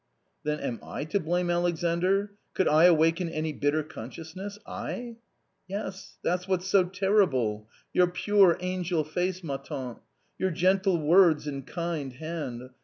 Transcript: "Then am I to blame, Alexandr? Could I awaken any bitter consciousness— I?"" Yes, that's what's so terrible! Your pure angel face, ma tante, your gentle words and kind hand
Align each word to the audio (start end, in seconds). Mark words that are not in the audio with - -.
"Then 0.43 0.59
am 0.61 0.79
I 0.81 1.03
to 1.05 1.19
blame, 1.19 1.51
Alexandr? 1.51 2.31
Could 2.55 2.67
I 2.67 2.85
awaken 2.85 3.29
any 3.29 3.53
bitter 3.53 3.83
consciousness— 3.83 4.57
I?"" 4.87 5.17
Yes, 5.67 6.17
that's 6.23 6.47
what's 6.47 6.65
so 6.65 6.85
terrible! 6.85 7.69
Your 7.93 8.07
pure 8.07 8.57
angel 8.61 9.03
face, 9.03 9.43
ma 9.43 9.57
tante, 9.57 9.99
your 10.39 10.49
gentle 10.49 10.97
words 10.99 11.45
and 11.45 11.67
kind 11.67 12.13
hand 12.13 12.71